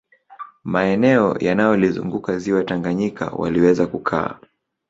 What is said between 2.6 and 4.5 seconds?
Tanganyika waliweza kukaa